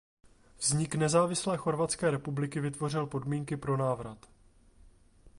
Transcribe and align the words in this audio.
Vznik 0.59 0.95
nezávislé 0.95 1.57
chorvatské 1.57 2.11
republiky 2.11 2.59
vytvořil 2.59 3.05
podmínky 3.05 3.57
pro 3.57 3.77
návrat. 3.77 4.27